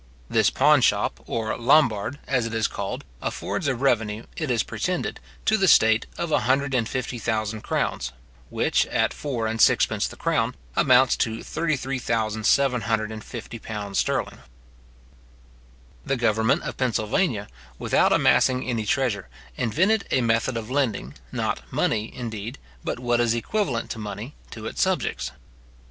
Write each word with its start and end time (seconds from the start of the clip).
This 0.31 0.49
pawn 0.49 0.81
shop, 0.81 1.19
or 1.27 1.55
lombard, 1.55 2.17
as 2.27 2.47
it 2.47 2.55
is 2.55 2.67
called, 2.67 3.03
affords 3.21 3.67
a 3.67 3.75
revenue, 3.75 4.23
it 4.35 4.49
is 4.49 4.63
pretended, 4.63 5.19
to 5.45 5.57
the 5.57 5.67
state, 5.67 6.07
of 6.17 6.31
a 6.31 6.39
hundred 6.39 6.73
and 6.73 6.89
fifty 6.89 7.19
thousand 7.19 7.61
crowns, 7.61 8.11
which, 8.49 8.87
at 8.87 9.13
four 9.13 9.45
and 9.45 9.61
sixpence 9.61 10.07
the 10.07 10.15
crown, 10.15 10.55
amounts 10.75 11.15
to 11.17 11.41
£33,750 11.41 13.95
sterling. 13.95 14.39
The 16.03 16.17
government 16.17 16.63
of 16.63 16.77
Pennsylvania, 16.77 17.47
without 17.77 18.11
amassing 18.11 18.67
any 18.67 18.87
treasure, 18.87 19.29
invented 19.55 20.07
a 20.09 20.21
method 20.21 20.57
of 20.57 20.71
lending, 20.71 21.13
not 21.31 21.61
money, 21.71 22.11
indeed, 22.15 22.57
but 22.83 22.97
what 22.97 23.19
is 23.19 23.35
equivalent 23.35 23.91
to 23.91 23.99
money, 23.99 24.33
to 24.49 24.65
its 24.65 24.81
subjects. 24.81 25.31